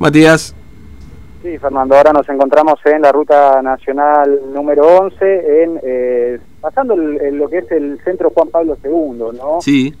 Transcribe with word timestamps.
Matías. 0.00 0.54
Sí, 1.42 1.58
Fernando, 1.58 1.94
ahora 1.94 2.12
nos 2.12 2.28
encontramos 2.28 2.80
en 2.86 3.02
la 3.02 3.12
ruta 3.12 3.60
nacional 3.62 4.40
número 4.52 4.82
11, 4.98 5.62
en, 5.62 5.80
eh, 5.82 6.40
pasando 6.60 6.96
lo 6.96 7.48
que 7.48 7.58
es 7.58 7.70
el 7.70 8.00
centro 8.02 8.30
Juan 8.30 8.48
Pablo 8.48 8.76
II, 8.82 9.38
¿no? 9.38 9.60
Sí. 9.60 9.94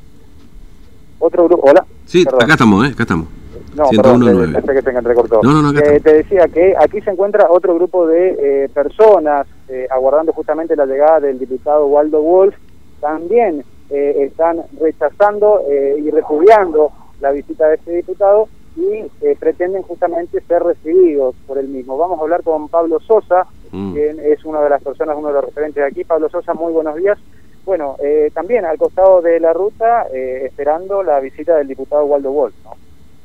Otro 1.18 1.44
grupo, 1.44 1.68
hola. 1.68 1.84
Sí, 2.06 2.26
acá 2.26 2.54
estamos, 2.54 2.88
¿eh? 2.88 2.92
Acá 2.92 3.02
estamos. 3.02 3.28
No, 3.74 3.88
perdón, 3.90 4.52
pensé 4.52 4.72
que 4.72 4.82
se 4.82 4.90
entrecortó. 4.90 5.40
No, 5.42 5.62
no, 5.62 5.72
no, 5.72 5.78
eh, 5.78 6.00
te 6.00 6.14
decía 6.14 6.48
que 6.48 6.74
aquí 6.78 7.00
se 7.02 7.10
encuentra 7.10 7.50
otro 7.50 7.74
grupo 7.74 8.06
de 8.06 8.64
eh, 8.64 8.68
personas 8.70 9.46
eh, 9.68 9.86
aguardando 9.90 10.32
justamente 10.32 10.74
la 10.76 10.86
llegada 10.86 11.20
del 11.20 11.38
diputado 11.38 11.86
Waldo 11.86 12.22
Wolf. 12.22 12.54
También 13.00 13.64
eh, 13.90 14.14
están 14.18 14.62
rechazando 14.80 15.62
y 15.68 16.10
repudiando 16.10 16.90
la 17.20 17.32
visita 17.32 17.68
de 17.68 17.74
este 17.76 17.92
diputado 17.96 18.48
y 18.76 19.10
eh, 19.20 19.36
pretenden 19.38 19.82
justamente 19.82 20.40
ser 20.42 20.62
recibidos 20.62 21.34
por 21.46 21.58
el 21.58 21.68
mismo. 21.68 21.98
Vamos 21.98 22.18
a 22.18 22.22
hablar 22.22 22.42
con 22.42 22.68
Pablo 22.68 23.00
Sosa, 23.00 23.46
mm. 23.72 23.92
quien 23.92 24.20
es 24.20 24.44
una 24.44 24.60
de 24.60 24.70
las 24.70 24.82
personas, 24.82 25.16
uno 25.18 25.28
de 25.28 25.34
los 25.34 25.44
referentes 25.44 25.82
de 25.82 25.88
aquí. 25.88 26.04
Pablo 26.04 26.28
Sosa, 26.28 26.54
muy 26.54 26.72
buenos 26.72 26.96
días. 26.96 27.18
Bueno, 27.64 27.96
eh, 28.02 28.30
también 28.32 28.64
al 28.64 28.78
costado 28.78 29.20
de 29.20 29.38
la 29.38 29.52
ruta, 29.52 30.06
eh, 30.12 30.44
esperando 30.46 31.02
la 31.02 31.20
visita 31.20 31.56
del 31.56 31.68
diputado 31.68 32.04
Waldo 32.04 32.32
Wolf, 32.32 32.54
¿no? 32.64 32.72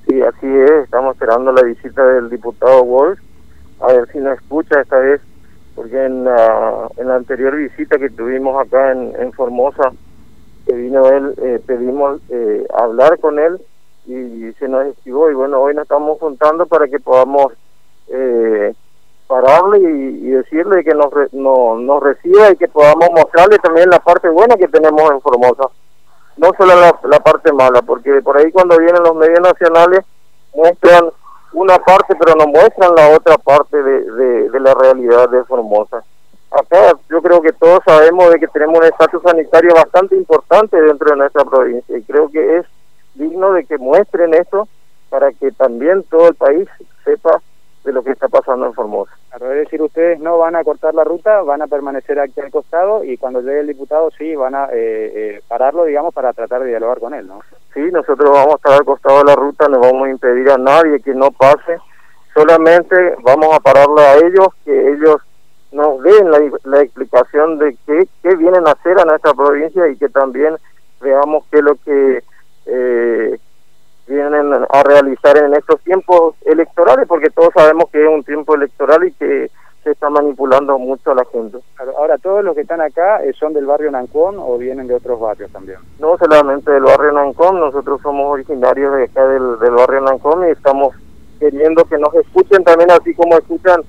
Sí, 0.07 0.21
así 0.21 0.45
es, 0.45 0.83
estamos 0.83 1.15
esperando 1.15 1.51
la 1.51 1.63
visita 1.63 2.05
del 2.05 2.29
diputado 2.29 2.83
Wolf, 2.83 3.19
a 3.79 3.87
ver 3.87 4.07
si 4.11 4.19
nos 4.19 4.37
escucha 4.37 4.81
esta 4.81 4.99
vez, 4.99 5.21
porque 5.73 6.05
en 6.05 6.25
la, 6.25 6.89
en 6.97 7.07
la 7.07 7.15
anterior 7.15 7.55
visita 7.55 7.97
que 7.97 8.09
tuvimos 8.09 8.63
acá 8.63 8.91
en, 8.91 9.13
en 9.19 9.31
Formosa, 9.33 9.91
que 10.67 10.73
vino 10.73 11.07
él, 11.07 11.61
pedimos 11.65 12.21
hablar 12.77 13.19
con 13.19 13.39
él, 13.39 13.59
y 14.05 14.53
se 14.59 14.67
nos 14.67 14.85
esquivó 14.85 15.29
y 15.31 15.33
bueno, 15.33 15.59
hoy 15.59 15.73
nos 15.73 15.83
estamos 15.83 16.19
juntando 16.19 16.65
para 16.65 16.87
que 16.87 16.99
podamos 16.99 17.53
eh, 18.07 18.73
pararle 19.27 19.79
y, 19.79 20.29
decirle 20.29 20.83
que 20.83 20.93
nos, 20.93 21.11
no, 21.33 21.77
nos 21.77 22.03
reciba 22.03 22.51
y 22.51 22.57
que 22.57 22.67
podamos 22.67 23.09
mostrarle 23.11 23.57
también 23.59 23.89
la 23.89 23.99
parte 23.99 24.29
buena 24.29 24.55
que 24.55 24.67
tenemos 24.67 25.09
en 25.11 25.21
Formosa, 25.21 25.69
no 26.37 26.51
solo 26.57 26.73
la, 26.75 27.19
parte 27.19 27.51
mala, 27.51 27.81
porque 27.81 28.21
por 28.21 28.37
ahí 28.37 28.51
cuando 28.51 28.77
vienen 28.77 29.03
los 29.03 29.15
medios 29.15 29.39
nacionales 29.39 30.01
muestran 30.53 31.09
una 31.53 31.77
parte 31.79 32.15
pero 32.15 32.35
no 32.35 32.47
muestran 32.47 32.93
la 32.95 33.15
otra 33.15 33.37
parte 33.37 33.81
de, 33.81 34.49
de 34.49 34.59
la 34.59 34.73
realidad 34.73 35.29
de 35.29 35.43
Formosa. 35.45 36.03
Acá 36.51 36.93
yo 37.09 37.21
creo 37.21 37.41
que 37.41 37.51
todos 37.53 37.79
sabemos 37.85 38.29
de 38.31 38.39
que 38.39 38.47
tenemos 38.47 38.77
un 38.77 38.85
estatus 38.85 39.21
sanitario 39.23 39.73
bastante 39.73 40.15
importante 40.15 40.79
dentro 40.79 41.09
de 41.09 41.17
nuestra 41.17 41.43
provincia 41.43 41.97
y 41.97 42.03
creo 42.03 42.29
que 42.29 42.57
es 42.57 42.65
digno 43.15 43.53
de 43.53 43.65
que 43.65 43.77
muestren 43.77 44.33
esto 44.33 44.67
para 45.09 45.31
que 45.31 45.51
también 45.51 46.03
todo 46.03 46.27
el 46.27 46.35
país 46.35 46.67
sepa 47.03 47.41
de 47.85 47.93
lo 47.93 48.03
que 48.03 48.11
está 48.11 48.27
pasando 48.27 48.65
en 48.65 48.73
Formosa. 48.73 49.11
es 49.35 49.41
decir, 49.41 49.81
ustedes 49.81 50.19
no 50.19 50.39
van 50.39 50.55
a 50.55 50.63
cortar 50.63 50.95
la 50.95 51.03
ruta, 51.03 51.41
van 51.43 51.61
a 51.61 51.67
permanecer 51.67 52.19
aquí 52.19 52.41
al 52.41 52.51
costado 52.51 53.03
y 53.03 53.15
cuando 53.17 53.41
llegue 53.41 53.59
el 53.59 53.67
diputado 53.67 54.09
sí 54.17 54.35
van 54.35 54.55
a 54.55 54.65
eh, 54.65 55.11
eh, 55.15 55.41
pararlo, 55.47 55.85
digamos, 55.85 56.13
para 56.13 56.33
tratar 56.33 56.63
de 56.63 56.69
dialogar 56.69 56.99
con 56.99 57.13
él, 57.13 57.27
¿no? 57.27 57.41
Sí, 57.73 57.81
nosotros 57.91 58.31
vamos 58.31 58.53
a 58.53 58.55
estar 58.55 58.73
al 58.73 58.85
costado 58.85 59.19
de 59.19 59.25
la 59.25 59.35
ruta, 59.35 59.67
no 59.67 59.79
vamos 59.79 60.07
a 60.07 60.11
impedir 60.11 60.49
a 60.49 60.57
nadie 60.57 60.99
que 60.99 61.13
no 61.13 61.29
pase, 61.31 61.77
solamente 62.33 62.95
vamos 63.21 63.55
a 63.55 63.59
pararle 63.59 64.01
a 64.01 64.15
ellos, 64.17 64.47
que 64.65 64.91
ellos 64.93 65.17
nos 65.71 66.01
den 66.01 66.31
la, 66.31 66.39
la 66.63 66.81
explicación 66.81 67.59
de 67.59 67.77
qué, 67.85 68.07
qué 68.23 68.35
vienen 68.35 68.67
a 68.67 68.71
hacer 68.71 68.99
a 68.99 69.05
nuestra 69.05 69.33
provincia 69.33 69.87
y 69.89 69.97
que 69.97 70.09
también 70.09 70.55
veamos 71.01 71.45
qué 71.51 71.57
es 71.57 71.63
lo 71.63 71.75
que 71.75 72.23
eh, 72.65 73.37
vienen 74.07 74.53
a 74.53 74.83
realizar 74.83 75.37
en 75.37 75.53
estos 75.55 75.81
tiempos 75.81 76.35
electorales, 76.45 77.07
porque 77.07 77.29
todos 77.29 77.49
sabemos 77.55 77.89
que 77.91 78.03
es 78.03 78.09
un 78.09 78.23
tiempo 78.23 78.55
electoral 78.55 79.07
y 79.07 79.11
que 79.13 79.49
se 79.83 79.91
está 79.91 80.09
manipulando 80.09 80.79
mucho 80.79 81.11
a 81.11 81.15
la 81.15 81.25
gente. 81.25 81.59
Ahora, 81.97 82.17
¿todos 82.17 82.43
los 82.43 82.55
que 82.55 82.61
están 82.61 82.81
acá 82.81 83.23
eh, 83.23 83.33
son 83.39 83.53
del 83.53 83.67
barrio 83.67 83.91
Nancón 83.91 84.35
o 84.39 84.57
vienen 84.57 84.87
de 84.87 84.95
otros 84.95 85.19
barrios 85.19 85.51
también? 85.51 85.77
No 85.99 86.17
solamente 86.17 86.71
del 86.71 86.83
barrio 86.83 87.11
Nancón, 87.11 87.59
nosotros 87.59 88.01
somos 88.01 88.33
originarios 88.33 88.95
de 88.95 89.03
acá 89.03 89.27
del, 89.27 89.59
del 89.59 89.71
barrio 89.71 90.01
Nancón 90.01 90.47
y 90.47 90.51
estamos 90.51 90.95
queriendo 91.39 91.83
que 91.83 91.99
nos 91.99 92.13
escuchen 92.15 92.63
también 92.63 92.89
así 92.91 93.13
como 93.13 93.37
escuchan 93.37 93.81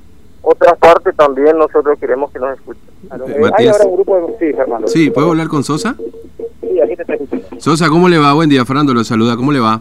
otras 0.49 0.79
partes, 0.79 1.15
también 1.17 1.59
nosotros 1.59 1.99
queremos 1.99 2.31
que 2.31 2.39
nos 2.39 2.57
escuchen. 2.57 2.83
Eh, 3.27 3.51
hay 3.59 3.67
ahora 3.67 3.84
un 3.84 3.95
grupo 3.97 4.17
de... 4.17 4.39
Sí, 4.39 4.57
Fernando. 4.57 4.87
Sí, 4.87 5.11
¿puedo 5.11 5.31
hablar 5.31 5.49
con 5.49 5.65
Sosa? 5.65 5.97
Sí, 6.61 6.81
aquí 6.81 6.95
te 6.97 7.61
Sosa, 7.61 7.89
¿cómo 7.89 8.09
le 8.09 8.17
va? 8.19 8.33
Buen 8.33 8.49
día, 8.49 8.65
Fernando 8.65 8.95
lo 8.95 9.03
saluda. 9.03 9.37
¿Cómo 9.37 9.51
le 9.51 9.59
va? 9.59 9.81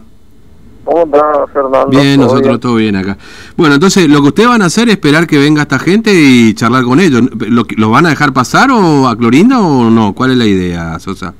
Hola, 0.86 1.46
Fernando. 1.52 1.88
Bien, 1.88 2.18
nosotros 2.18 2.58
todo 2.58 2.74
bien 2.74 2.96
acá. 2.96 3.16
Bueno, 3.56 3.74
entonces, 3.74 4.08
lo 4.08 4.20
que 4.22 4.28
ustedes 4.28 4.48
van 4.48 4.62
a 4.62 4.66
hacer 4.66 4.88
es 4.88 4.94
esperar 4.94 5.28
que 5.28 5.38
venga 5.38 5.62
esta 5.62 5.78
gente 5.78 6.10
y 6.12 6.52
charlar 6.54 6.82
con 6.82 6.98
ellos. 6.98 7.22
¿Lo, 7.48 7.62
¿Los 7.76 7.90
van 7.90 8.06
a 8.06 8.10
dejar 8.10 8.32
pasar 8.32 8.70
o 8.72 9.06
a 9.06 9.16
Clorinda 9.16 9.60
o 9.60 9.88
no? 9.88 10.14
¿Cuál 10.14 10.32
es 10.32 10.36
la 10.36 10.46
idea, 10.46 10.98
Sosa? 10.98 11.32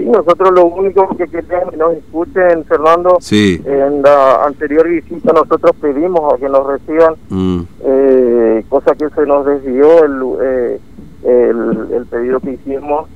Sí, 0.00 0.06
nosotros 0.06 0.50
lo 0.52 0.64
único 0.64 1.14
que 1.16 1.26
queremos 1.28 1.70
que 1.70 1.76
nos 1.76 1.92
escuchen, 1.94 2.64
Fernando. 2.64 3.18
Sí. 3.20 3.60
En 3.66 4.00
la 4.00 4.44
anterior 4.46 4.88
visita 4.88 5.32
nosotros 5.32 5.72
pedimos 5.78 6.32
a 6.32 6.38
que 6.38 6.48
nos 6.48 6.66
reciban, 6.66 7.14
mm. 7.28 7.60
Que 8.94 9.08
se 9.10 9.26
nos 9.26 9.46
desvió 9.46 10.04
el, 10.04 10.22
eh, 10.42 10.80
el, 11.24 11.92
el 11.92 12.06
pedido 12.06 12.40
que 12.40 12.52
hicimos 12.52 13.08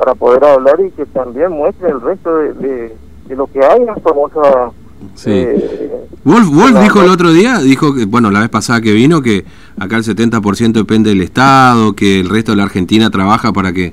para 0.00 0.14
poder 0.14 0.42
hablar 0.44 0.80
y 0.80 0.90
que 0.92 1.04
también 1.04 1.52
muestre 1.52 1.90
el 1.90 2.00
resto 2.00 2.34
de, 2.34 2.96
lo 3.28 3.46
que 3.46 3.62
hay 3.62 3.82
en 3.82 4.02
Formosa. 4.02 4.70
Sí. 5.14 5.30
Eh, 5.30 5.90
Wolf, 6.24 6.48
Wolf 6.48 6.80
dijo 6.82 7.02
el 7.02 7.10
otro 7.10 7.30
día, 7.32 7.58
dijo 7.58 7.94
que, 7.94 8.06
bueno, 8.06 8.30
la 8.30 8.40
vez 8.40 8.48
pasada 8.48 8.80
que 8.80 8.94
vino, 8.94 9.20
que 9.20 9.44
acá 9.78 9.98
el 9.98 10.04
70% 10.04 10.72
depende 10.72 11.10
del 11.10 11.20
Estado, 11.20 11.92
que 11.92 12.20
el 12.20 12.30
resto 12.30 12.52
de 12.52 12.56
la 12.56 12.62
Argentina 12.62 13.10
trabaja 13.10 13.52
para 13.52 13.74
que 13.74 13.92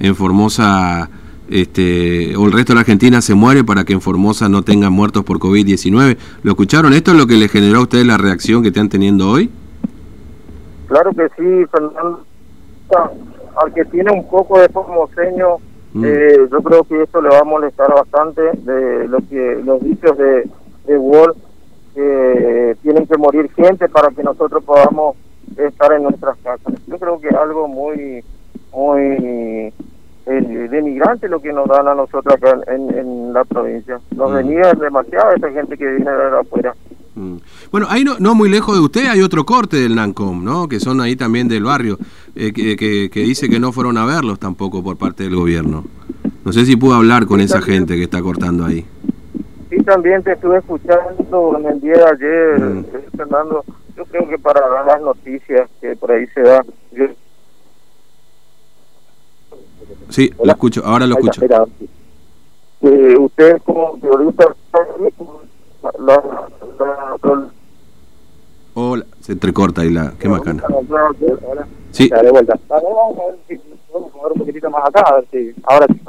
en 0.00 0.16
Formosa, 0.16 1.10
este, 1.50 2.34
o 2.34 2.46
el 2.46 2.52
resto 2.52 2.72
de 2.72 2.76
la 2.76 2.80
Argentina 2.80 3.20
se 3.20 3.34
muere 3.34 3.62
para 3.62 3.84
que 3.84 3.92
en 3.92 4.00
Formosa 4.00 4.48
no 4.48 4.62
tengan 4.62 4.92
muertos 4.94 5.22
por 5.22 5.38
COVID-19. 5.38 6.16
¿Lo 6.42 6.50
escucharon? 6.50 6.94
¿Esto 6.94 7.10
es 7.10 7.18
lo 7.18 7.26
que 7.26 7.36
le 7.36 7.48
generó 7.48 7.80
a 7.80 7.82
ustedes 7.82 8.06
la 8.06 8.16
reacción 8.16 8.62
que 8.62 8.68
están 8.68 8.88
teniendo 8.88 9.28
hoy? 9.28 9.50
Claro 10.92 11.10
que 11.12 11.26
sí, 11.38 11.66
Fernando 11.72 12.20
al 13.56 13.72
que 13.72 13.86
tiene 13.86 14.12
un 14.12 14.28
poco 14.28 14.60
de 14.60 14.68
formoseño, 14.68 15.56
mm. 15.94 16.04
eh, 16.04 16.48
yo 16.50 16.62
creo 16.62 16.84
que 16.84 17.02
esto 17.02 17.22
le 17.22 17.30
va 17.30 17.38
a 17.38 17.44
molestar 17.44 17.90
bastante 17.94 18.42
de 18.58 19.08
lo 19.08 19.16
que 19.26 19.62
los 19.64 19.82
dichos 19.82 20.18
de, 20.18 20.46
de 20.84 20.98
Wall, 20.98 21.34
que 21.94 22.76
tienen 22.82 23.06
que 23.06 23.16
morir 23.16 23.50
gente 23.54 23.88
para 23.88 24.10
que 24.10 24.22
nosotros 24.22 24.62
podamos 24.64 25.16
estar 25.56 25.94
en 25.94 26.02
nuestras 26.02 26.36
casas. 26.44 26.74
Yo 26.86 26.98
creo 26.98 27.18
que 27.18 27.28
es 27.28 27.34
algo 27.36 27.68
muy, 27.68 28.22
muy 28.74 29.72
eh, 30.26 30.68
denigrante 30.70 31.26
lo 31.26 31.40
que 31.40 31.54
nos 31.54 31.68
dan 31.68 31.88
a 31.88 31.94
nosotros 31.94 32.34
acá 32.34 32.54
en, 32.66 32.98
en 32.98 33.32
la 33.32 33.44
provincia. 33.44 33.98
Nos 34.14 34.30
mm. 34.30 34.34
venía 34.34 34.74
demasiada 34.74 35.36
esa 35.36 35.50
gente 35.52 35.78
que 35.78 35.86
viene 35.86 36.10
de 36.10 36.38
afuera. 36.38 36.74
Mm. 37.14 37.36
Bueno, 37.72 37.86
ahí 37.88 38.04
no, 38.04 38.18
no 38.18 38.34
muy 38.34 38.50
lejos 38.50 38.76
de 38.76 38.82
usted 38.82 39.08
hay 39.08 39.22
otro 39.22 39.46
corte 39.46 39.78
del 39.78 39.94
NANCOM, 39.94 40.44
¿no? 40.44 40.68
Que 40.68 40.78
son 40.78 41.00
ahí 41.00 41.16
también 41.16 41.48
del 41.48 41.64
barrio, 41.64 41.98
eh, 42.36 42.52
que, 42.52 42.76
que, 42.76 43.20
dice 43.20 43.48
que 43.48 43.58
no 43.58 43.72
fueron 43.72 43.96
a 43.96 44.04
verlos 44.04 44.38
tampoco 44.38 44.84
por 44.84 44.98
parte 44.98 45.24
del 45.24 45.36
gobierno. 45.36 45.82
No 46.44 46.52
sé 46.52 46.66
si 46.66 46.76
pudo 46.76 46.96
hablar 46.96 47.24
con 47.24 47.40
esa 47.40 47.62
gente 47.62 47.96
que 47.96 48.02
está 48.02 48.20
cortando 48.20 48.66
ahí. 48.66 48.84
Sí, 49.70 49.78
también 49.84 50.22
te 50.22 50.32
estuve 50.32 50.58
escuchando 50.58 51.56
en 51.58 51.66
el 51.66 51.80
día 51.80 51.94
de 51.94 52.04
ayer, 52.04 52.60
mm. 52.60 52.78
eh, 52.78 53.08
Fernando. 53.16 53.64
Yo 53.96 54.04
creo 54.04 54.28
que 54.28 54.38
para 54.38 54.68
dar 54.68 54.86
las 54.86 55.00
noticias 55.00 55.70
que 55.80 55.96
por 55.96 56.12
ahí 56.12 56.26
se 56.34 56.42
da. 56.42 56.62
Sí, 60.10 60.30
lo 60.44 60.52
escucho, 60.52 60.82
ahora 60.84 61.06
lo 61.06 61.14
escucho. 61.14 61.40
Eh, 62.82 63.16
usted 63.16 63.62
como 63.62 63.98
periodista 63.98 64.54
Hola, 68.74 69.04
se 69.20 69.30
entrecorta 69.42 69.82
ahí 69.82 69.90
la... 69.90 70.12
Qué 70.18 70.28
macana. 70.28 70.62
Sí. 71.90 72.08
De 72.08 72.30
vuelta. 72.30 72.54
Vamos 72.68 73.18
a 73.18 73.26
ver 73.26 73.38
si 73.48 73.56
podemos 73.90 74.14
mover 74.14 74.32
un 74.32 74.38
poquitito 74.38 74.70
más 74.70 74.88
acá, 74.88 75.00
a 75.00 75.14
ver 75.16 75.26
si... 75.32 75.52
Ahora 75.64 75.86
sí, 75.88 76.00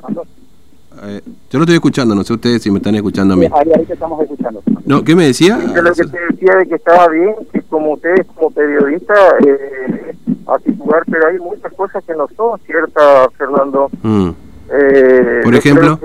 eh, 1.06 1.21
yo 1.50 1.57
lo 1.57 1.63
estoy 1.63 1.75
escuchando, 1.75 2.13
no 2.13 2.24
sé 2.24 2.33
ustedes 2.33 2.62
si 2.62 2.69
me 2.69 2.77
están 2.77 2.94
escuchando 2.94 3.33
a 3.33 3.38
mí. 3.38 3.47
Ahí, 3.47 3.71
ahí 3.75 3.83
te 3.83 3.94
estamos 3.94 4.21
escuchando. 4.21 4.62
No, 4.85 5.03
¿qué 5.03 5.15
me 5.15 5.25
decía? 5.25 5.57
Lo 5.57 5.91
que 5.91 6.03
te 6.06 6.19
decía 6.30 6.56
de 6.57 6.68
que 6.68 6.75
estaba 6.75 7.07
bien, 7.07 7.33
que 7.51 7.62
como 7.63 7.94
ustedes 7.94 8.27
como 8.27 8.51
periodistas, 8.51 9.33
eh, 9.47 10.15
pero 11.09 11.27
hay 11.27 11.39
muchas 11.39 11.74
cosas 11.74 12.03
que 12.06 12.13
no 12.13 12.27
son 12.38 12.59
ciertas, 12.68 13.27
Fernando. 13.35 13.89
Mm. 14.03 14.30
Eh, 14.69 15.41
Por 15.44 15.56
ejemplo 15.56 16.00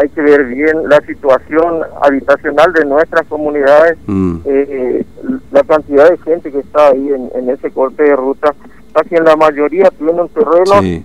hay 0.00 0.08
que 0.08 0.20
ver 0.20 0.44
bien 0.46 0.88
la 0.88 1.00
situación 1.02 1.82
habitacional 2.02 2.72
de 2.72 2.84
nuestras 2.84 3.26
comunidades, 3.26 3.98
mm. 4.06 4.36
eh, 4.44 5.04
la 5.50 5.62
cantidad 5.62 6.10
de 6.10 6.18
gente 6.18 6.50
que 6.50 6.60
está 6.60 6.88
ahí 6.88 7.10
en, 7.34 7.50
ese 7.50 7.70
corte 7.70 8.02
de 8.02 8.16
ruta, 8.16 8.54
casi 8.92 9.16
en 9.16 9.24
la 9.24 9.36
mayoría 9.36 9.90
tienen 9.90 10.28
terreno 10.28 11.04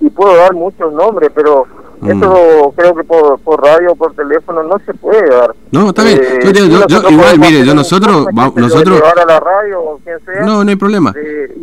y 0.00 0.10
puedo 0.10 0.36
dar 0.36 0.54
muchos 0.54 0.92
nombres, 0.92 1.30
pero 1.34 1.66
Mm. 2.00 2.10
Eso 2.10 2.72
creo 2.76 2.94
que 2.94 3.04
por, 3.04 3.38
por 3.40 3.62
radio 3.62 3.92
o 3.92 3.94
por 3.94 4.14
teléfono 4.14 4.62
no 4.62 4.78
se 4.86 4.94
puede 4.94 5.28
dar. 5.28 5.54
No, 5.70 5.90
está 5.90 6.02
bien. 6.02 6.18
Eh, 6.18 6.52
yo, 6.88 7.10
igual, 7.10 7.38
mire, 7.38 7.64
yo 7.64 7.74
nosotros... 7.74 8.26
nosotros 8.32 9.02
a 9.02 9.26
la 9.26 9.38
radio 9.38 9.80
o 9.80 9.98
quien 9.98 10.18
sea, 10.24 10.44
no, 10.44 10.64
no 10.64 10.70
hay 10.70 10.76
problema. 10.76 11.12
Eh, 11.16 11.54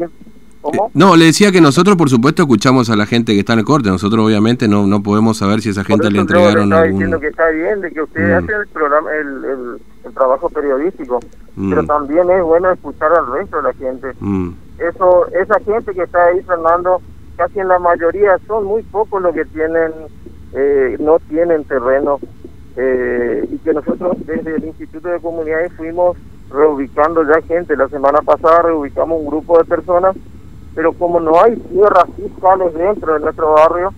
¿Cómo? 0.62 0.92
No, 0.94 1.15
le 1.15 1.25
decía 1.25 1.51
que 1.51 1.62
nosotros, 1.62 1.95
por 1.95 2.09
supuesto, 2.09 2.44
escuchamos 2.44 2.89
a 2.89 2.95
la 2.95 3.06
gente 3.06 3.33
que 3.33 3.39
está 3.39 3.54
en 3.54 3.59
el 3.59 3.65
corte. 3.65 3.89
Nosotros, 3.89 4.25
obviamente, 4.25 4.68
no 4.68 4.88
no 4.88 5.04
podemos 5.04 5.38
saber 5.38 5.62
si 5.62 5.69
esa 5.69 5.83
gente 5.83 6.09
le 6.09 6.19
entregaron. 6.19 6.69
Yo 6.69 6.83
diciendo 6.83 7.19
que 7.19 7.27
está 7.27 7.50
bien, 7.50 7.81
de 7.81 7.92
que 7.92 8.01
ustedes 8.01 8.30
mm. 8.30 8.44
hacen 8.44 8.62
el, 8.62 8.68
programa, 8.68 9.09
el, 9.13 9.80
el, 10.06 10.13
trabajo 10.13 10.50
periodístico, 10.50 11.19
mm. 11.56 11.69
pero 11.69 11.83
también 11.86 12.30
es 12.31 12.44
bueno 12.44 12.71
escuchar 12.71 13.12
al 13.13 13.31
resto 13.31 13.57
de 13.57 13.63
la 13.63 13.74
gente. 13.74 14.07
Mm. 14.19 14.51
Eso 14.80 15.27
Esa 15.27 15.59
gente 15.59 15.94
que 15.94 16.04
está 16.04 16.25
ahí, 16.25 16.42
Fernando, 16.44 17.01
casi 17.36 17.60
en 17.60 17.68
la 17.68 17.80
mayoría 17.80 18.38
son 18.48 18.65
muy 18.65 18.83
pocos 18.83 19.21
los 19.21 19.33
que 19.33 19.45
tienen 19.45 19.92
eh, 20.53 20.95
no 21.00 21.19
tienen 21.19 21.65
terreno 21.65 22.19
eh, 22.77 23.48
y 23.51 23.57
que 23.60 23.74
nosotros 23.74 24.18
desde 24.25 24.56
el 24.56 24.65
Instituto 24.65 25.10
de 25.10 25.19
Comunidades 25.19 25.74
fuimos 25.74 26.18
reubicando 26.50 27.24
ya 27.24 27.42
gente. 27.42 27.75
La 27.75 27.89
semana 27.89 28.19
pasada 28.21 28.63
reubicamos 28.63 29.19
un 29.19 29.27
grupo 29.27 29.57
de 29.57 29.65
personas, 29.65 30.15
pero 30.77 30.94
como 30.94 31.19
no 31.19 31.41
hay 31.41 31.56
tierras 31.56 32.06
fiscales 32.15 32.71
dentro 32.75 33.15
de 33.15 33.19
nuestro 33.19 33.51
barrio, 33.53 33.91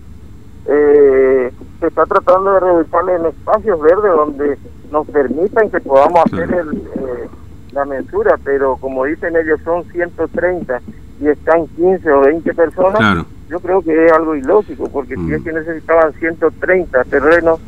eh, 0.65 1.51
se 1.77 1.87
está 1.87 2.05
tratando 2.05 2.53
de 2.53 2.59
reubicarles 2.61 3.19
en 3.19 3.25
espacios 3.25 3.81
verdes 3.81 4.11
donde 4.15 4.57
nos 4.89 5.05
permitan 5.07 5.69
que 5.69 5.81
podamos 5.81 6.23
hacer 6.23 6.49
el, 6.53 6.83
la 7.73 7.83
mensura, 7.83 8.39
pero 8.45 8.77
como 8.77 9.03
dicen 9.03 9.35
ellos 9.35 9.59
son 9.65 9.83
130 9.91 10.79
y 11.19 11.27
están 11.27 11.67
15 11.67 12.11
o 12.13 12.21
20 12.21 12.53
personas, 12.53 13.25
yo 13.49 13.59
creo 13.59 13.81
que 13.81 14.05
es 14.05 14.11
algo 14.13 14.35
ilógico, 14.35 14.87
porque 14.87 15.17
si 15.17 15.33
es 15.33 15.41
mm. 15.41 15.43
que 15.43 15.51
necesitaban 15.51 16.13
130 16.13 17.03
terrenos, 17.03 17.59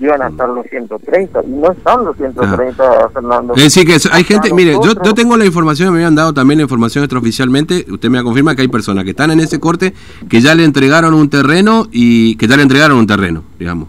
iban 0.00 0.22
a 0.22 0.28
estar 0.28 0.48
los 0.48 0.66
130, 0.66 1.42
y 1.44 1.50
no 1.50 1.72
están 1.72 2.04
los 2.04 2.16
130, 2.16 3.10
Fernando. 3.10 3.54
Es 3.54 3.64
decir, 3.64 3.86
que 3.86 3.96
hay 4.10 4.24
gente, 4.24 4.52
mire, 4.52 4.72
yo, 4.72 4.94
yo 5.02 5.14
tengo 5.14 5.36
la 5.36 5.44
información, 5.44 5.92
me 5.92 5.98
habían 5.98 6.14
dado 6.14 6.32
también 6.32 6.58
la 6.58 6.62
información 6.62 7.04
extraoficialmente, 7.04 7.84
usted 7.90 8.08
me 8.08 8.22
confirma 8.22 8.54
que 8.56 8.62
hay 8.62 8.68
personas 8.68 9.04
que 9.04 9.10
están 9.10 9.30
en 9.30 9.40
ese 9.40 9.60
corte, 9.60 9.92
que 10.28 10.40
ya 10.40 10.54
le 10.54 10.64
entregaron 10.64 11.14
un 11.14 11.28
terreno 11.28 11.86
y 11.92 12.36
que 12.36 12.46
ya 12.46 12.56
le 12.56 12.62
entregaron 12.62 12.98
un 12.98 13.06
terreno, 13.06 13.44
digamos, 13.58 13.88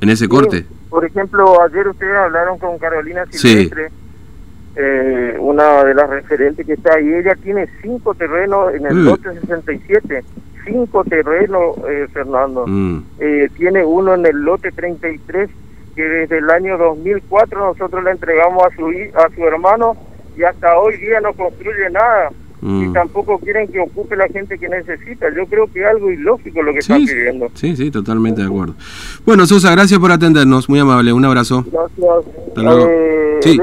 en 0.00 0.10
ese 0.10 0.28
corte. 0.28 0.66
Por 0.90 1.04
ejemplo, 1.04 1.62
ayer 1.62 1.88
ustedes 1.88 2.16
hablaron 2.16 2.58
con 2.58 2.78
Carolina 2.78 3.24
Silvestre. 3.30 3.90
Eh, 4.78 5.36
una 5.40 5.84
de 5.84 5.94
las 5.94 6.10
referentes 6.10 6.66
que 6.66 6.74
está 6.74 6.94
ahí, 6.94 7.08
ella 7.08 7.34
tiene 7.42 7.66
cinco 7.80 8.14
terrenos 8.14 8.74
en 8.74 8.84
el 8.84 9.04
lote 9.06 9.32
67, 9.40 10.22
cinco 10.66 11.04
terrenos, 11.04 11.76
eh, 11.88 12.06
Fernando. 12.12 12.66
Mm. 12.66 13.02
Eh, 13.18 13.48
tiene 13.56 13.84
uno 13.84 14.14
en 14.14 14.26
el 14.26 14.36
lote 14.42 14.72
33, 14.72 15.48
que 15.94 16.02
desde 16.02 16.38
el 16.38 16.50
año 16.50 16.76
2004 16.76 17.58
nosotros 17.58 18.04
le 18.04 18.10
entregamos 18.10 18.64
a 18.64 18.76
su, 18.76 18.88
a 19.14 19.34
su 19.34 19.42
hermano 19.46 19.96
y 20.36 20.42
hasta 20.42 20.78
hoy 20.78 20.96
día 20.98 21.20
no 21.20 21.32
construye 21.32 21.90
nada. 21.90 22.30
Y 22.62 22.66
mm. 22.66 22.92
tampoco 22.94 23.38
quieren 23.38 23.68
que 23.68 23.78
ocupe 23.78 24.16
la 24.16 24.26
gente 24.28 24.58
que 24.58 24.68
necesita. 24.68 25.26
Yo 25.34 25.46
creo 25.46 25.70
que 25.70 25.80
es 25.80 25.86
algo 25.86 26.10
ilógico 26.10 26.62
lo 26.62 26.72
que 26.72 26.78
están 26.78 27.04
pidiendo. 27.04 27.48
Sí, 27.54 27.76
sí, 27.76 27.90
totalmente 27.90 28.40
de 28.40 28.48
acuerdo. 28.48 28.74
Bueno, 29.24 29.46
Sosa, 29.46 29.70
gracias 29.70 30.00
por 30.00 30.10
atendernos. 30.10 30.68
Muy 30.68 30.80
amable. 30.80 31.12
Un 31.12 31.24
abrazo. 31.24 31.64
Gracias. 31.70 32.34
Hasta 32.48 32.62
luego. 32.62 32.88
sí. 33.40 33.58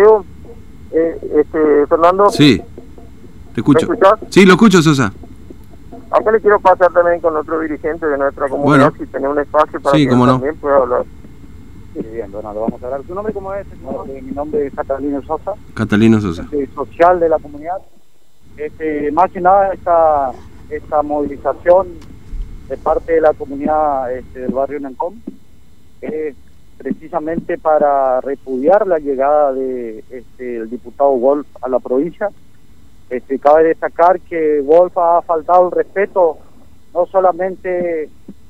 Eh, 0.93 1.17
este, 1.39 1.87
Fernando. 1.87 2.29
Sí, 2.29 2.61
te 3.53 3.61
escucho. 3.61 3.87
Sí, 4.29 4.45
lo 4.45 4.53
escucho, 4.53 4.81
Sosa. 4.81 5.11
Acá 6.13 6.31
le 6.31 6.41
quiero 6.41 6.59
pasar 6.59 6.93
también 6.93 7.19
con 7.21 7.35
otro 7.35 7.59
dirigente 7.59 8.05
de 8.05 8.17
nuestra 8.19 8.47
comunidad, 8.47 8.93
si 8.99 9.05
tiene 9.07 9.27
un 9.27 9.39
espacio 9.39 9.81
para 9.81 9.97
que 9.97 10.07
también 10.07 10.55
pueda 10.57 10.77
hablar. 10.77 11.05
Sí, 11.93 12.01
bien, 12.11 12.31
Donaldo, 12.31 12.61
vamos 12.61 12.81
a 12.81 12.85
hablar. 12.85 13.01
¿Tu 13.01 13.15
nombre 13.15 13.33
cómo 13.33 13.53
es? 13.53 13.65
mi 14.23 14.31
nombre 14.31 14.67
es 14.67 14.73
Catalino 14.75 15.23
Sosa. 15.23 15.53
Catalino 15.73 16.21
Sosa. 16.21 16.43
Este, 16.43 16.67
social 16.67 17.19
de 17.19 17.29
la 17.29 17.39
comunidad. 17.39 17.77
Este, 18.57 19.11
más 19.11 19.31
que 19.31 19.41
nada 19.41 19.73
esta, 19.73 20.31
esta 20.69 21.01
movilización 21.01 21.87
de 22.69 22.77
parte 22.77 23.13
de 23.13 23.21
la 23.21 23.33
comunidad 23.33 24.11
este, 24.11 24.41
del 24.41 24.51
barrio 24.51 24.79
Nancom 24.79 25.15
es 26.01 26.35
precisamente 26.77 27.57
para 27.57 28.21
repudiar 28.21 28.85
la 28.85 28.99
llegada 28.99 29.51
de 29.53 30.03
este, 30.11 30.57
el 30.57 30.69
diputado 30.69 31.11
Wolf 31.11 31.47
a 31.61 31.69
la 31.69 31.79
provincia. 31.79 32.29
Este, 33.13 33.37
cabe 33.37 33.65
destacar 33.65 34.19
que 34.21 34.61
Wolf 34.61 34.97
ha 34.97 35.21
faltado 35.21 35.67
el 35.67 35.71
respeto 35.71 36.37
no 36.93 37.05
solamente 37.05 38.09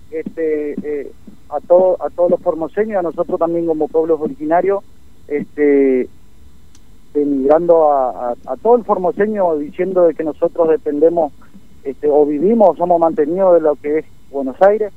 este, 0.10 0.74
eh, 0.84 1.12
a, 1.50 1.60
todo, 1.60 1.98
a 2.02 2.10
todos 2.10 2.32
los 2.32 2.42
formoseños, 2.42 3.00
a 3.00 3.04
nosotros 3.04 3.38
también 3.40 3.66
como 3.66 3.90
pueblos 3.90 4.22
originarios, 4.22 4.84
este, 5.28 6.08
denigrando 7.14 7.92
a, 7.92 8.32
a, 8.32 8.58
todo 8.62 8.78
el 8.78 8.86
formoseño 8.86 9.58
diciendo 9.58 10.08
de 10.08 10.14
que 10.14 10.24
nosotros 10.24 10.70
dependemos 10.70 11.34
este, 11.84 12.08
o 12.10 12.26
vivimos, 12.26 12.78
somos 12.78 13.00
mantenidos 13.00 13.56
de 13.56 13.62
lo 13.62 13.76
que 13.76 14.00
es 14.00 14.06
Buenos 14.32 14.62
Aires. 14.62 14.94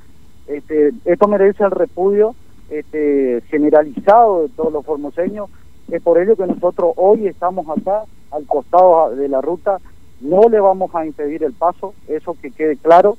Este, 0.46 0.92
esto 1.04 1.26
merece 1.26 1.64
el 1.64 1.72
repudio 1.72 2.36
este, 2.70 3.42
generalizado 3.48 4.42
de 4.42 4.48
todos 4.50 4.72
los 4.72 4.86
formoseños. 4.86 5.50
Es 5.90 6.00
por 6.02 6.20
ello 6.20 6.36
que 6.36 6.46
nosotros 6.46 6.92
hoy 6.96 7.26
estamos 7.26 7.66
acá, 7.68 8.04
al 8.30 8.46
costado 8.46 9.14
de 9.14 9.28
la 9.28 9.40
ruta, 9.40 9.78
no 10.20 10.42
le 10.48 10.60
vamos 10.60 10.94
a 10.94 11.04
impedir 11.04 11.44
el 11.44 11.52
paso, 11.52 11.94
eso 12.08 12.36
que 12.40 12.50
quede 12.50 12.76
claro. 12.76 13.16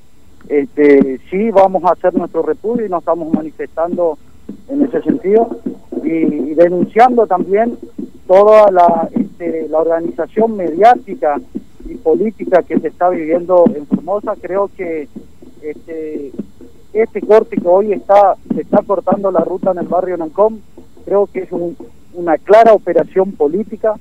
Este, 0.48 1.18
sí 1.30 1.50
vamos 1.50 1.84
a 1.84 1.92
hacer 1.92 2.14
nuestro 2.14 2.42
repudio 2.42 2.86
y 2.86 2.88
nos 2.88 3.00
estamos 3.00 3.32
manifestando 3.32 4.18
en 4.68 4.82
ese 4.82 5.02
sentido 5.02 5.48
y, 6.02 6.54
denunciando 6.54 7.26
también 7.26 7.78
toda 8.26 8.70
la, 8.70 9.08
este, 9.12 9.68
la 9.68 9.78
organización 9.78 10.56
mediática 10.56 11.40
y 11.86 11.94
política 11.96 12.62
que 12.62 12.78
se 12.80 12.88
está 12.88 13.08
viviendo 13.08 13.64
en 13.74 13.86
Formosa. 13.86 14.34
Creo 14.40 14.70
que 14.76 15.08
este, 15.62 16.32
este 16.92 17.20
corte 17.20 17.56
que 17.56 17.68
hoy 17.68 17.92
está 17.92 18.36
se 18.54 18.62
está 18.62 18.82
cortando 18.82 19.30
la 19.30 19.40
ruta 19.40 19.72
en 19.72 19.78
el 19.78 19.88
barrio 19.88 20.16
Nancom, 20.16 20.58
creo 21.04 21.26
que 21.26 21.40
es 21.40 21.50
una 22.14 22.38
clara 22.38 22.72
operación 22.72 23.32
política. 23.32 23.94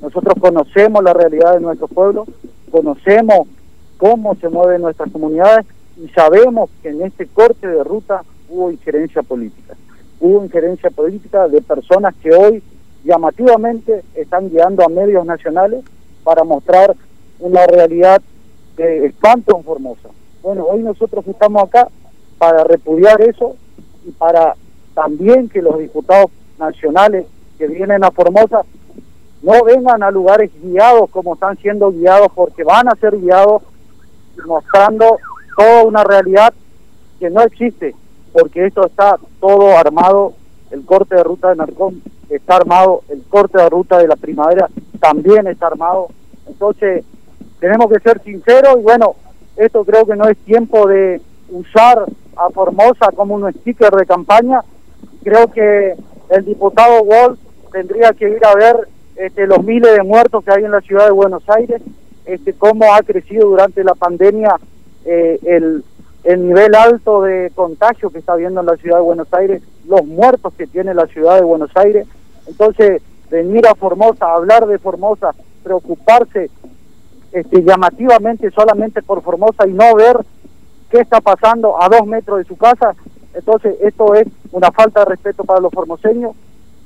Nosotros 0.00 0.34
conocemos 0.40 1.02
la 1.02 1.12
realidad 1.12 1.54
de 1.54 1.60
nuestro 1.60 1.88
pueblo, 1.88 2.26
conocemos 2.70 3.48
cómo 3.96 4.34
se 4.36 4.48
mueven 4.48 4.82
nuestras 4.82 5.10
comunidades 5.10 5.66
y 5.96 6.08
sabemos 6.08 6.70
que 6.82 6.90
en 6.90 7.02
este 7.02 7.26
corte 7.26 7.66
de 7.66 7.82
ruta 7.84 8.22
hubo 8.48 8.70
injerencia 8.70 9.22
política. 9.22 9.74
Hubo 10.20 10.44
injerencia 10.44 10.90
política 10.90 11.48
de 11.48 11.62
personas 11.62 12.14
que 12.22 12.30
hoy 12.32 12.62
llamativamente 13.04 14.02
están 14.14 14.50
guiando 14.50 14.84
a 14.84 14.88
medios 14.88 15.24
nacionales 15.26 15.84
para 16.22 16.44
mostrar 16.44 16.96
una 17.38 17.66
realidad 17.66 18.20
de 18.76 19.06
espanto 19.06 19.56
en 19.56 19.64
Formosa. 19.64 20.08
Bueno, 20.42 20.64
hoy 20.64 20.82
nosotros 20.82 21.26
estamos 21.26 21.62
acá 21.62 21.88
para 22.38 22.64
repudiar 22.64 23.20
eso 23.20 23.56
y 24.06 24.10
para 24.10 24.56
también 24.94 25.48
que 25.48 25.62
los 25.62 25.78
diputados 25.78 26.30
nacionales 26.58 27.26
que 27.58 27.66
vienen 27.66 28.04
a 28.04 28.10
Formosa 28.10 28.62
no 29.44 29.62
vengan 29.64 30.02
a 30.02 30.10
lugares 30.10 30.50
guiados 30.62 31.10
como 31.10 31.34
están 31.34 31.56
siendo 31.58 31.92
guiados 31.92 32.28
porque 32.34 32.64
van 32.64 32.88
a 32.88 32.96
ser 32.96 33.16
guiados 33.18 33.62
mostrando 34.46 35.18
toda 35.56 35.84
una 35.84 36.02
realidad 36.02 36.52
que 37.18 37.30
no 37.30 37.42
existe 37.42 37.94
porque 38.32 38.66
esto 38.66 38.86
está 38.86 39.16
todo 39.40 39.76
armado 39.76 40.34
el 40.70 40.84
corte 40.84 41.14
de 41.14 41.22
ruta 41.22 41.50
de 41.50 41.56
Narcón 41.56 42.02
está 42.28 42.56
armado 42.56 43.02
el 43.08 43.22
corte 43.24 43.58
de 43.58 43.68
ruta 43.68 43.98
de 43.98 44.08
la 44.08 44.16
primavera 44.16 44.68
también 44.98 45.46
está 45.46 45.68
armado 45.68 46.08
entonces 46.46 47.04
tenemos 47.60 47.90
que 47.92 48.00
ser 48.00 48.20
sinceros 48.22 48.76
y 48.78 48.82
bueno 48.82 49.14
esto 49.56 49.84
creo 49.84 50.04
que 50.04 50.16
no 50.16 50.28
es 50.28 50.36
tiempo 50.38 50.88
de 50.88 51.20
usar 51.50 52.04
a 52.36 52.50
Formosa 52.50 53.10
como 53.14 53.34
un 53.34 53.52
sticker 53.52 53.92
de 53.92 54.06
campaña. 54.06 54.62
Creo 55.22 55.48
que 55.48 55.94
el 56.30 56.44
diputado 56.44 57.04
Wolf 57.04 57.38
tendría 57.72 58.12
que 58.12 58.28
ir 58.28 58.44
a 58.44 58.54
ver 58.54 58.88
este, 59.16 59.46
los 59.46 59.62
miles 59.62 59.94
de 59.94 60.02
muertos 60.02 60.44
que 60.44 60.52
hay 60.52 60.64
en 60.64 60.72
la 60.72 60.80
ciudad 60.80 61.06
de 61.06 61.12
Buenos 61.12 61.42
Aires, 61.48 61.82
este, 62.24 62.52
cómo 62.54 62.94
ha 62.94 63.02
crecido 63.02 63.48
durante 63.48 63.84
la 63.84 63.94
pandemia 63.94 64.56
eh, 65.04 65.38
el, 65.44 65.84
el 66.24 66.48
nivel 66.48 66.74
alto 66.74 67.22
de 67.22 67.52
contagio 67.54 68.10
que 68.10 68.18
está 68.18 68.32
habiendo 68.32 68.60
en 68.60 68.66
la 68.66 68.76
ciudad 68.76 68.96
de 68.96 69.02
Buenos 69.02 69.32
Aires, 69.32 69.62
los 69.86 70.04
muertos 70.06 70.54
que 70.54 70.66
tiene 70.66 70.94
la 70.94 71.06
ciudad 71.06 71.36
de 71.36 71.44
Buenos 71.44 71.70
Aires. 71.76 72.06
Entonces, 72.46 73.02
venir 73.30 73.66
a 73.66 73.74
Formosa, 73.74 74.32
hablar 74.32 74.66
de 74.66 74.78
Formosa, 74.78 75.34
preocuparse 75.62 76.50
este, 77.32 77.62
llamativamente 77.62 78.50
solamente 78.50 79.02
por 79.02 79.22
Formosa 79.22 79.66
y 79.66 79.72
no 79.72 79.94
ver 79.94 80.18
qué 80.90 81.00
está 81.00 81.20
pasando 81.20 81.82
a 81.82 81.88
dos 81.88 82.06
metros 82.06 82.38
de 82.38 82.44
su 82.44 82.56
casa. 82.56 82.94
Entonces, 83.34 83.76
esto 83.82 84.14
es 84.14 84.28
una 84.52 84.70
falta 84.70 85.00
de 85.00 85.06
respeto 85.06 85.44
para 85.44 85.60
los 85.60 85.72
formoseños. 85.72 86.32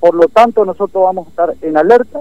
Por 0.00 0.14
lo 0.14 0.28
tanto, 0.28 0.64
nosotros 0.64 1.04
vamos 1.04 1.26
a 1.26 1.30
estar 1.30 1.54
en 1.62 1.76
alerta 1.76 2.20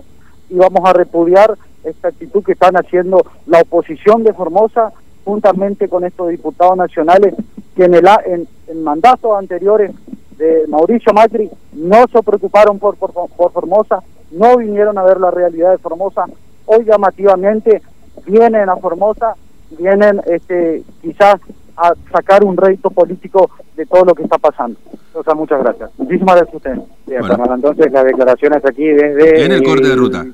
y 0.50 0.56
vamos 0.56 0.82
a 0.84 0.94
repudiar 0.94 1.58
esta 1.84 2.10
actitud 2.10 2.44
que 2.44 2.54
están 2.54 2.76
haciendo 2.76 3.26
la 3.46 3.62
oposición 3.62 4.24
de 4.24 4.34
Formosa 4.34 4.92
juntamente 5.24 5.88
con 5.88 6.06
estos 6.06 6.30
diputados 6.30 6.78
nacionales 6.78 7.36
que 7.76 7.86
en, 7.86 7.94
el, 7.94 8.08
en, 8.26 8.48
en 8.68 8.84
mandatos 8.84 9.38
anteriores 9.38 9.92
de 10.38 10.66
Mauricio 10.68 11.14
Macri 11.14 11.50
no 11.74 12.06
se 12.12 12.22
preocuparon 12.24 12.80
por, 12.80 12.96
Formosa, 12.98 14.04
no 14.32 14.58
vinieron 14.58 14.98
a 14.98 15.04
ver 15.04 15.20
la 15.20 15.32
realidad 15.32 15.72
de 15.72 15.78
Formosa, 15.78 16.26
hoy 16.66 16.86
llamativamente 16.86 17.82
vienen 18.26 18.70
a 18.70 18.78
Formosa, 18.78 19.36
vienen 19.78 20.22
este, 20.28 20.84
quizás 21.02 21.40
a 21.76 21.94
sacar 22.12 22.44
un 22.44 22.58
rédito 22.58 22.90
político 22.90 23.50
de 23.76 23.86
todo 23.86 24.06
lo 24.06 24.16
que 24.16 24.24
está 24.24 24.38
pasando. 24.38 24.80
O 25.14 25.24
sea, 25.24 25.36
muchas 25.36 25.62
gracias. 25.62 25.92
Muchísimas 25.98 26.36
gracias 26.36 26.54
a 26.54 26.58
ustedes. 26.58 26.97
Bueno. 27.20 27.56
entonces 27.56 27.92
las 27.92 28.06
declaraciones 28.06 28.66
aquí 28.66 28.86
desde... 28.88 29.46
En 29.46 29.52
el 29.52 29.64
corte 29.64 29.88
de 29.88 29.96
ruta. 29.96 30.26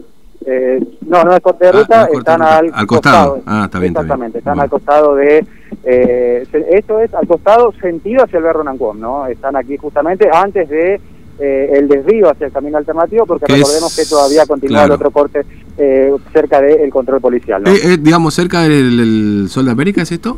Eh, 0.45 0.79
no, 1.07 1.23
no 1.23 1.33
es 1.33 1.39
corte 1.39 1.65
de 1.65 1.69
Ah, 1.69 1.73
ruta, 1.73 1.95
no 1.97 2.01
es 2.03 2.07
corte 2.09 2.17
están 2.19 2.39
de 2.39 2.45
ruta. 2.45 2.57
al, 2.57 2.71
Al 2.73 2.87
costado. 2.87 3.41
Ah, 3.45 3.61
está 3.65 3.79
bien, 3.79 3.91
está 3.91 4.01
bien. 4.01 4.05
Exactamente, 4.05 4.37
están 4.39 4.53
Bueno. 4.53 4.63
al 4.63 4.69
costado 4.69 5.15
de... 5.15 5.45
Eh, 5.85 6.47
esto 6.71 6.99
es 6.99 7.13
al 7.13 7.27
costado 7.27 7.73
sentido 7.81 8.23
hacia 8.23 8.37
el 8.37 8.43
Berro 8.43 8.63
Nancom, 8.63 8.99
¿no? 8.99 9.25
Están 9.27 9.55
aquí 9.55 9.77
justamente 9.77 10.29
antes 10.31 10.69
de 10.69 10.99
eh, 11.39 11.69
el 11.73 11.87
desvío 11.87 12.29
hacia 12.29 12.47
el 12.47 12.53
camino 12.53 12.77
alternativo, 12.77 13.25
porque 13.25 13.45
es- 13.51 13.57
recordemos 13.59 13.95
que 13.95 14.05
todavía 14.05 14.45
continúa 14.45 14.79
claro. 14.79 14.93
el 14.93 14.99
otro 14.99 15.11
corte 15.11 15.41
eh, 15.77 16.11
cerca 16.31 16.61
del 16.61 16.89
control 16.91 17.19
policial, 17.21 17.63
¿no? 17.63 17.71
Eh, 17.71 17.79
eh, 17.83 17.97
digamos, 17.99 18.33
cerca 18.33 18.61
del, 18.61 18.97
del 18.97 19.49
Sol 19.49 19.65
de 19.65 19.71
América, 19.71 20.01
¿es 20.03 20.11
esto? 20.11 20.37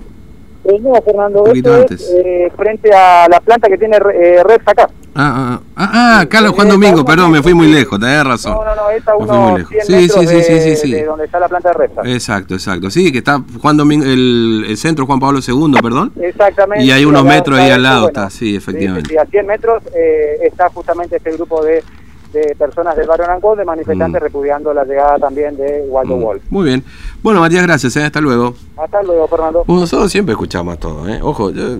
Eh, 0.67 0.79
no, 0.81 0.93
Fernando, 1.03 1.45
esto 1.45 1.83
es 1.83 2.11
eh, 2.11 2.51
frente 2.55 2.91
a 2.91 3.27
la 3.29 3.39
planta 3.39 3.67
que 3.67 3.77
tiene 3.77 3.97
eh, 3.97 4.41
Rex 4.43 4.67
acá. 4.67 4.89
Ah, 5.17 5.57
ah, 5.57 5.61
ah, 5.77 6.19
ah, 6.21 6.25
Carlos 6.27 6.51
Juan 6.53 6.67
Domingo, 6.67 7.05
perdón, 7.05 7.31
me 7.31 7.41
fui 7.41 7.53
muy 7.53 7.71
lejos, 7.71 7.99
tenés 7.99 8.23
razón. 8.25 8.53
No, 8.53 8.65
no, 8.65 8.75
no, 8.75 8.89
es 8.89 9.07
a 9.07 9.13
Me 9.13 9.17
fui 9.19 9.27
muy 9.27 9.37
unos 9.37 9.57
lejos. 9.59 9.71
100 9.71 9.85
Sí, 9.85 10.09
sí, 10.09 10.27
sí, 10.27 10.43
sí, 10.43 10.59
sí, 10.61 10.75
sí. 10.75 10.91
de 10.91 11.05
donde 11.05 11.25
está 11.25 11.39
la 11.39 11.47
planta 11.47 11.69
de 11.69 11.73
Rexa. 11.75 12.01
Exacto, 12.03 12.53
exacto. 12.55 12.89
Sí, 12.89 13.11
que 13.11 13.19
está 13.19 13.41
Juan 13.61 13.77
Domingo, 13.77 14.03
el, 14.05 14.65
el 14.67 14.77
centro 14.77 15.05
Juan 15.05 15.19
Pablo 15.19 15.39
II, 15.47 15.79
perdón. 15.81 16.11
Exactamente. 16.19 16.83
Y 16.83 16.91
hay 16.91 17.05
unos 17.05 17.21
acá- 17.21 17.29
metros 17.35 17.59
ahí 17.59 17.65
acá 17.67 17.75
al 17.75 17.83
lado, 17.83 18.07
esto, 18.07 18.19
está, 18.19 18.29
sí, 18.29 18.55
efectivamente. 18.55 19.07
Sí, 19.09 19.15
sí, 19.15 19.17
a 19.17 19.25
100 19.25 19.45
metros 19.45 19.83
eh, 19.95 20.37
está 20.41 20.67
justamente 20.69 21.15
este 21.17 21.31
grupo 21.31 21.63
de, 21.63 21.81
de 22.35 22.55
personas 22.55 22.95
del 22.95 23.07
barrio 23.07 23.25
Nancón, 23.27 23.57
de 23.57 23.65
manifestantes 23.65 24.21
Mm. 24.21 24.23
repudiando 24.25 24.73
la 24.73 24.83
llegada 24.83 25.17
también 25.17 25.55
de 25.57 25.85
Waldo 25.89 26.17
Mm, 26.17 26.21
Wolf. 26.21 26.43
Muy 26.49 26.65
bien. 26.65 26.83
Bueno, 27.23 27.39
Matías, 27.39 27.63
gracias, 27.63 27.95
¿eh? 27.97 28.03
hasta 28.03 28.21
luego. 28.21 28.53
Hasta 28.77 29.01
luego, 29.01 29.27
Fernando. 29.27 29.63
Bueno, 29.65 29.81
nosotros 29.81 30.11
siempre 30.11 30.33
escuchamos 30.33 30.77
todo, 30.79 31.07
¿eh? 31.09 31.19
Ojo, 31.23 31.49
yo- 31.51 31.77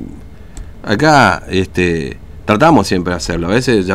acá 0.83 1.43
este, 1.50 2.17
tratamos 2.45 2.88
siempre 2.88 3.12
de 3.12 3.17
hacerlo. 3.17 3.47
A 3.47 3.51
veces 3.51 3.85
llamamos 3.85 3.93